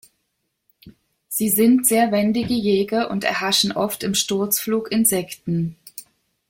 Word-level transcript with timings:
Sie 1.27 1.49
sind 1.49 1.85
sehr 1.85 2.11
wendige 2.11 2.55
Jäger 2.55 3.11
und 3.11 3.23
erhaschen 3.23 3.71
oft 3.71 4.01
im 4.01 4.15
Sturzflug 4.15 4.91
Insekten. 4.91 5.75